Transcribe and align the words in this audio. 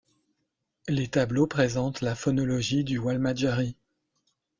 Les 0.87 1.09
tableaux 1.09 1.45
présentent 1.45 2.01
la 2.01 2.15
phonologie 2.15 2.83
du 2.83 2.97
walmajarri. 2.97 3.75